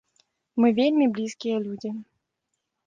Мы 0.63 0.67
вельмі 0.81 1.05
блізкія 1.19 1.57
людзі. 1.69 1.89